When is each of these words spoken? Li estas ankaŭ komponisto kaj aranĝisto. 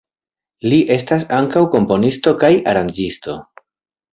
Li 0.71 0.77
estas 0.95 1.25
ankaŭ 1.41 1.63
komponisto 1.75 2.33
kaj 2.45 2.51
aranĝisto. 2.73 3.37